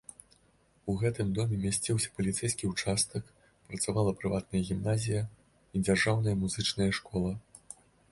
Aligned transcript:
У 0.91 0.93
гэтым 1.01 1.27
доме 1.39 1.55
мясціўся 1.65 2.09
паліцэйскі 2.19 2.69
ўчастак, 2.71 3.27
працавала 3.67 4.15
прыватная 4.23 4.63
гімназія 4.71 5.21
і 5.75 5.83
дзяржаўная 5.89 6.35
музычная 6.43 6.89
школа. 7.01 7.35